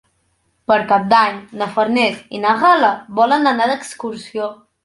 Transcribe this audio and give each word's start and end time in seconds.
Per 0.71 0.77
Cap 0.91 1.05
d'Any 1.11 1.37
na 1.61 1.69
Farners 1.77 2.25
i 2.39 2.43
na 2.47 2.57
Gal·la 2.65 2.93
volen 3.21 3.49
anar 3.55 3.73
d'excursió. 3.75 4.53